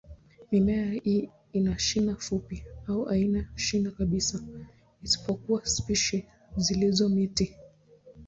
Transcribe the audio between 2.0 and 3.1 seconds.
fupi au